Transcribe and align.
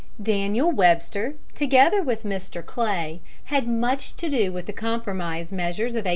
Daniel 0.19 0.71
Webster, 0.71 1.35
together 1.53 2.01
with 2.01 2.23
Mr. 2.23 2.65
Clay, 2.65 3.21
had 3.43 3.67
much 3.67 4.15
to 4.15 4.29
do 4.29 4.51
with 4.51 4.65
the 4.65 4.73
Compromise 4.73 5.51
measures 5.51 5.91
of 5.91 6.05
1850. 6.05 6.09